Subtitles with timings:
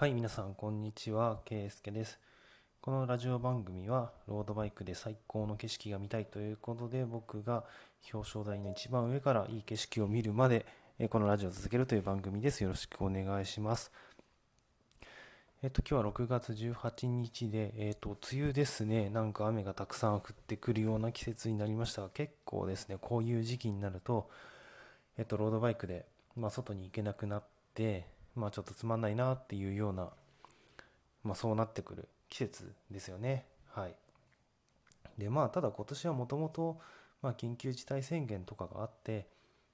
[0.00, 1.40] はい、皆さん、こんにちは。
[1.44, 2.18] ケイスケです。
[2.80, 7.64] このラジオ番組は、ロードバイクで最高の景色が見たいということで、僕が
[8.10, 10.64] 表彰台の一番上からいい景色を見るまで、
[10.98, 12.62] えこのラジオを続けるという番組です。
[12.62, 13.92] よろしくお願いします。
[15.62, 19.10] えっと、今日は6月18日で、えっと、梅雨ですね。
[19.10, 24.30] なんか雨がたくさん降ってくるような季節になりましたが、結構ですね、こういう時期になると、
[25.18, 27.44] えっと、ロードバイクで、まあ、外に行けなくなっ
[27.74, 30.10] て、まあ、ちょっとつまんないなっていうような、
[31.24, 33.44] まあ、そうなってくる季節ですよね。
[33.68, 33.94] はい。
[35.18, 36.80] で、まあ、ただ今年はもともと、
[37.22, 39.28] まあ、緊急事態宣言とかがあって、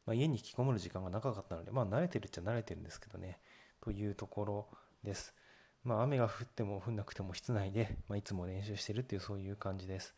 [0.06, 3.38] まあ、家に引きこもる時間が長かったので、まあ、慣れてるっちゃ慣れてるんですけどね、
[3.80, 4.68] というところ
[5.02, 5.34] です。
[5.84, 10.14] まあ、雨が降っても降んなくても室内で、まあ、いつも練習してるっていうそういう感じです。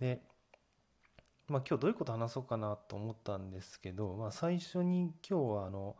[0.00, 0.22] で、
[1.48, 5.96] まあ、今日どういうこと話そうかなと思ったんですけど、まあ、最初に今日はあの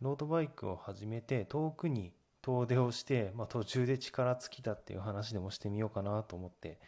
[0.00, 6.78] ロードバイクを始めて遠くに遠出をして、まあ、途中で力尽きたっていう話でもしてみようかなと思って、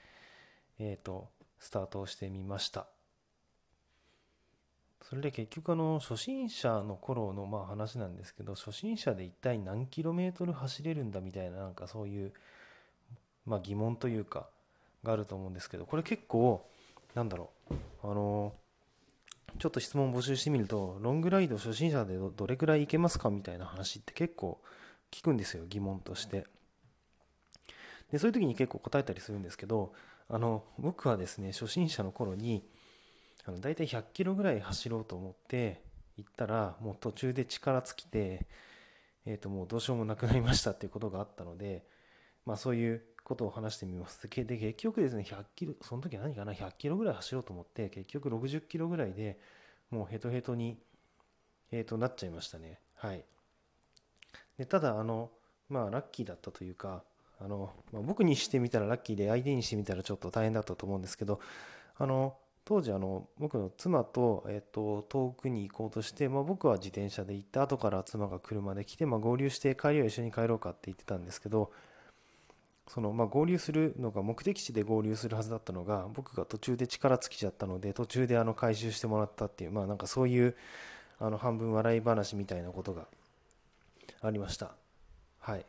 [0.79, 1.29] えー、と
[1.61, 2.87] スタートをしてみました。
[5.03, 12.33] それで結局あの初心者の頃のまあ話なんですけど初心者で一体何キロメートル走れるんだみたいななんかそういう
[13.45, 14.49] まあ疑問というか
[15.03, 16.67] があると思うんですけどこれ結構
[17.15, 18.55] なんだろうあの
[19.59, 24.61] ちょっと質問募集してみるとロングライド初心者でどれくらい行けますかみたいな話って結構
[25.11, 26.47] 聞くんですよ疑問として。
[28.11, 29.93] でそういう時に結構答えたりするんですけど
[30.29, 32.65] あの僕はですね初心者の頃に
[33.45, 35.83] あの大体100キロぐらい走ろうと思って
[36.17, 38.47] 行ったらもう途中で力尽きて、
[39.27, 41.85] えー、ともうどうしようもなくなりましたっていうことがあったので、
[42.47, 44.29] まあ、そういうことを話してみます。
[44.29, 49.39] で結局ですね100キロその時何かな100キロぐらい走ろうと思って結局60キロぐらいで
[49.91, 50.79] もうヘトヘトに、
[51.73, 52.79] えー、となっちゃいましたね。
[52.97, 53.25] はい。
[54.59, 55.31] でただあの
[55.69, 57.03] まあラッキーだったというか
[57.41, 61.41] あの、まあ、僕にしてみたらラッキーで相手にしてみたらちょっと大変だったと思うんですけど
[61.97, 71.73] あの当時あの僕の妻と,、えっと遠くに行こうとして、まあ、僕は自転車で行って後から妻が車で来て、まあ、合流して帰りは一緒に帰ろうかって言ってたんですけど
[72.89, 80.55] その、まあ、合流するのが目的地で合流するはずだったのが僕が途中で力尽きちゃったので途中であの回収してもらったっていう、まあ、なんかそういう
[81.19, 83.07] あの半分笑い話みたいなことが
[84.21, 84.73] ありました。
[85.39, 85.65] はい。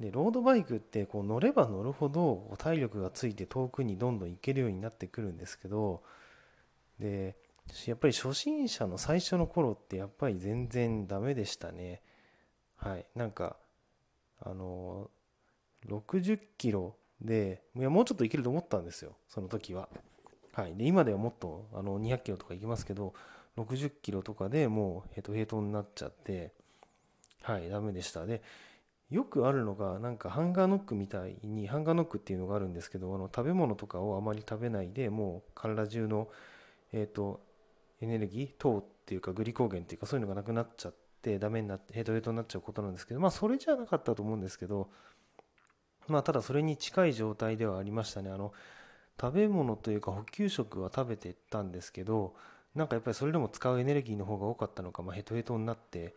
[0.00, 6.02] でロードバイクってこう乗れば乗るほど体力がついて遠くにどんどん行けるようになってくるんですけど
[7.00, 7.36] で
[7.86, 12.00] やっぱり初心者の最初の頃ってやっぱり全然ダメでしたね。
[12.76, 13.06] はい。
[13.14, 13.56] なんか
[14.40, 15.10] あの
[15.88, 19.88] 60キロでいやもうちょっといけると思ったんですよその時は。
[20.52, 20.74] はい。
[20.76, 23.14] で今ではもっとあの200キロとか行きますけど
[23.56, 26.52] 60キロとかでもうヘトヘトになっちゃって
[27.42, 28.26] はいダメでした。
[28.26, 28.42] で
[29.10, 36.28] よくあるのがなんかハンガーノックみたいにハンガーノックっていうのがあるんですけどあの食べ物とかをあまり食べないでもう体中の
[36.92, 37.40] えっ、と
[38.00, 44.90] エネルギー糖っていうかグリコーゲンっていうかそういうのがなくなっちゃってダメになってヘトヘトになっちゃうことなんですけどまあそれじゃなかったと思うんですけど
[46.08, 48.30] まあただそれに近い状態ではありましたね。
[48.30, 48.52] あの
[49.20, 52.34] 食べ物というか補給食は食べてたんですけど
[52.74, 56.14] なんかやっぱりそれでも使うエネルギーの方が多かったのか、まあ、ヘトヘトになって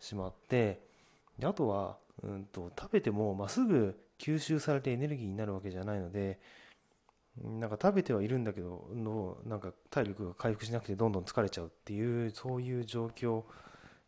[0.00, 0.80] しまって
[1.38, 6.38] であとはうんと食べても、まあ、すぐ吸収されてエネルギーになるわけじゃないので
[7.42, 13.42] なんか食べてはいるんだけどのなんか体力が回復しなくてどんどん疲れちゃうっていうそういう状況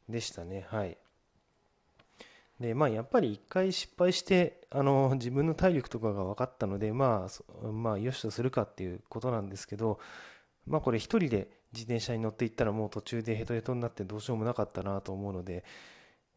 [0.09, 0.67] でしたね。
[0.71, 0.97] はい。
[2.61, 7.29] でまあやっぱり一回失敗してあの自分の体力とかが分かったのでま
[7.63, 9.99] あまあよしとするかっていうことなんですけど
[10.67, 15.65] まあこれ一人で自転車に乗っていったらもう途中でヘトヘトになってどうしようもなかったなと思うので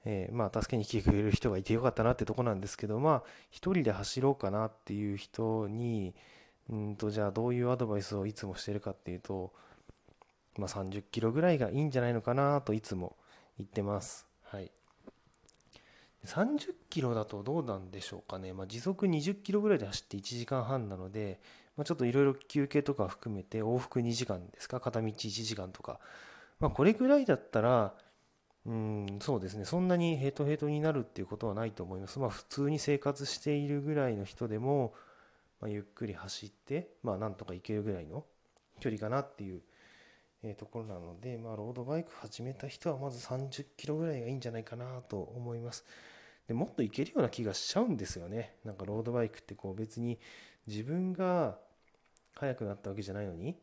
[0.05, 6.13] えーまあ助けに来てくれる人がいてよかったなってとこなんですけどまあ一人で走ろうかなっていう人に
[6.69, 9.51] うんとじゃあどういうアドバイスをいつもしてるかっていうと、
[10.57, 13.15] まあ、30キロぐらいがいいんじゃないのかなといつも
[13.57, 14.27] 言ってます。
[14.43, 14.71] はい。
[16.25, 21.39] 30キロだとどうなんでしょうかね、まあ、時速20キロぐらいで走って1時間半なので、
[21.77, 24.79] まあ、ちょっといろいろ休憩とか含めて往復2時間ですか？
[24.79, 25.99] 片道1時間とか、
[26.59, 27.93] まあ、これぐらいだったら
[28.65, 29.63] うん、そうですね。
[29.65, 32.19] そんなにヘトヘトになるっていうことはないと思います。
[32.19, 34.93] まあ普通に生活しているぐらいの人でも、
[35.61, 38.25] ま、ゆっくり走って、まあなんとか行けるぐらいの
[38.81, 39.61] 距離かなっていう、
[40.43, 45.85] えーところなので、まあロードバイク始めた人はまず30キロぐらいがいいんじゃないかなと思います。
[46.47, 48.55] でもっと行けるような気がしちゃうんですよね。
[48.63, 50.17] なんかロードバイクってこう別に
[50.65, 51.57] 自分が
[52.35, 53.55] 速くなったわけじゃないのに、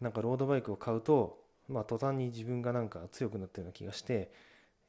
[0.00, 4.30] なんかロードバイクを買うと、まあ、途端に自分がなんか強くなったような気がして、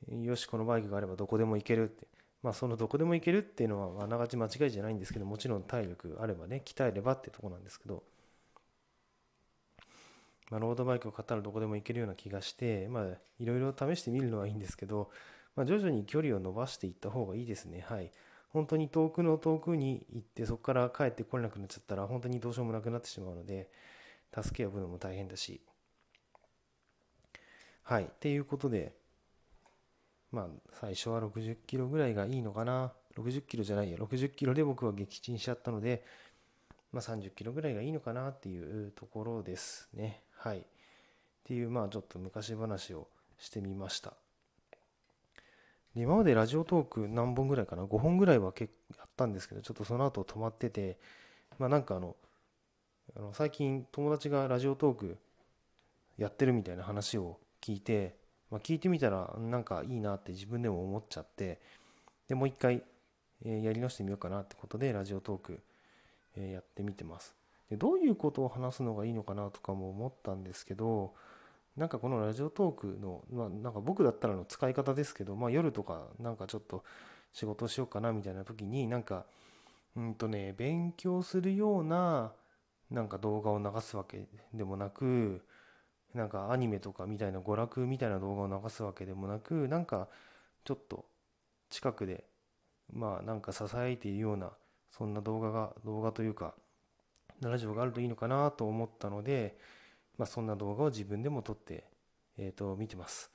[0.10, 2.08] よし、このバイクがあればどこでも行けるって。
[2.44, 8.04] まあ、そのどこでも行けるっていうのはあながち間違いじゃないんですけど、もちろん体力あればね、鍛えればってとこなんですけど、
[10.50, 13.06] まあ、ロードバイクを買ったらどこでも行けるような気がして、まあ、
[13.40, 15.10] いろいろ試してみるのはいいんですけど、
[15.56, 17.84] まあ、徐々に距離を伸ばしていった方がいいですね。
[17.88, 18.12] はい。
[18.50, 23.70] 本当に遠くの遠くに行って、そこから帰ってこれなくなっちゃったら、本当にどうしようもなくなってしまうので、
[24.34, 25.62] 助け呼ぶのも大変だし。
[27.84, 28.06] はい。
[28.06, 28.94] っていうことで、
[30.32, 30.48] まあ、
[30.80, 32.94] 最初は60キロぐらいがいいのかな。
[33.16, 36.06] 60キロじゃないや、60キロで僕は撃沈しちゃったので、
[36.92, 40.22] まあ、30キロぐらいがいいのかなっていうところですね。
[40.38, 40.60] はい。
[40.60, 40.62] っ
[41.44, 43.08] ていう、まあ、ちょっと昔話を
[43.38, 44.14] してみました。
[45.96, 50.98] 今までラジオトーク何本ぐらいかな ?5 本ぐらいは結やったんですけど、ちょっとその後止まってて、
[51.58, 52.16] まあなんかあの、
[53.16, 55.18] あの最近友達がラジオトーク
[56.18, 58.16] やってるみたいな話を聞いて、
[58.52, 61.60] まあ、聞いてみたらなんかいいなって自分でも思っちゃって、
[62.28, 62.84] で、もう一回、
[63.46, 65.62] えやり直してみようかなってことで、ラジオトーク、
[66.36, 67.34] えやってみてます。
[67.70, 71.14] で、どういうことを話すのがいいのかなとかも思ったんですけど、
[71.78, 76.84] なんかこのラジオトークの、まあ、なんか僕だったらの使い方ですけど、まあ、夜とかなんかちょっと
[77.34, 79.26] 仕事しようかなみたいな時になんか
[79.96, 82.34] うんとね勉強するような
[82.90, 85.46] なんか動画を流すわけでもなく
[86.16, 90.08] なんかアニメとかみたいな娯楽みたいな動画を流すわけでもなくなんか
[90.64, 91.06] ちょっと
[91.70, 92.24] 近くで
[92.92, 94.52] まあなんか支えているような
[94.90, 96.56] そんな動画が動画というか
[97.42, 99.58] ラジオがあるといいのかなと思ったので
[100.18, 101.86] まあ、そんな動画を自分でも撮って、
[102.38, 103.32] えー、と見てます。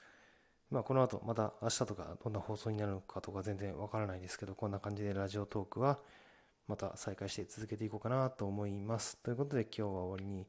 [0.70, 5.98] まあ、この後また明日とかどんな放送になるのかとか全然わからないですけど、こんな感じでラジオトークは
[6.66, 9.16] また再開して続けていこうかなと思います。
[9.18, 10.46] ということで今日は終わりに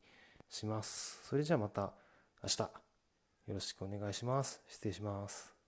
[0.49, 1.19] します。
[1.23, 1.93] それじゃあまた
[2.41, 2.69] 明日よ
[3.53, 4.61] ろしくお願いします。
[4.67, 5.62] 失礼します。